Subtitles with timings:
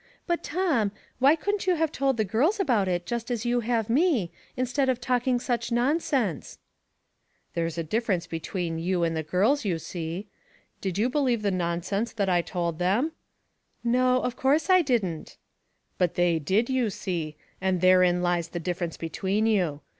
[0.27, 3.87] ''But, Tom, why couldn't you have told the girls about it just as you have
[3.87, 6.57] me, instead of talking such nonsense?""
[7.53, 10.25] There's a difference between you and the girls, you see.
[10.81, 13.11] Did you believe the nonsense that I told them?""
[13.99, 15.37] No, of course I didn't.""
[15.99, 19.81] But they did, you see; and therein lies the difference between you.